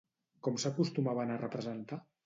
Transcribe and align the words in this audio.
Com 0.47 0.57
s'acostumaven 0.63 1.35
a 1.35 1.39
representar? 1.47 2.05